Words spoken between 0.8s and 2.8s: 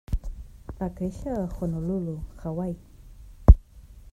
créixer a Honolulu, Hawaii.